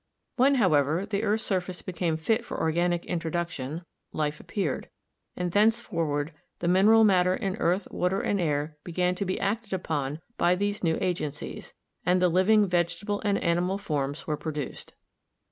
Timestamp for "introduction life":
3.05-4.39